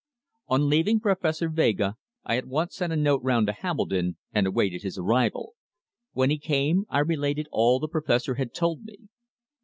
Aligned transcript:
On 0.47 0.67
leaving 0.67 0.99
Professor 0.99 1.47
Vega 1.47 1.93
I 2.23 2.35
at 2.35 2.47
once 2.47 2.75
sent 2.75 2.91
a 2.91 2.95
note 2.95 3.21
round 3.21 3.45
to 3.45 3.53
Hambledon, 3.53 4.17
and 4.33 4.47
awaited 4.47 4.81
his 4.81 4.97
arrival. 4.97 5.53
When 6.13 6.31
he 6.31 6.39
came 6.39 6.85
I 6.89 6.97
related 7.01 7.47
all 7.51 7.77
the 7.79 7.87
professor 7.87 8.33
had 8.33 8.51
told 8.51 8.81
me. 8.83 8.97